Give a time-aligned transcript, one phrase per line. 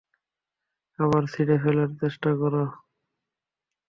[0.99, 2.63] আবার ছিঁড়ে ফেলার চেষ্টা করো।